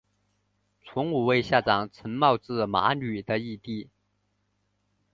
[0.83, 3.87] 从五位下长岑茂智麻吕的义弟。